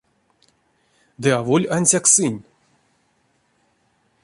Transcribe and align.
Ды 1.21 1.29
аволь 1.39 1.67
ансяк 1.75 2.05
сынь. 2.13 2.39